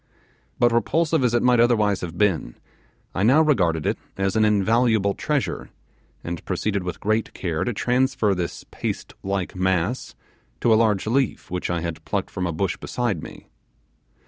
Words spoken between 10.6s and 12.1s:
to a large leaf which I had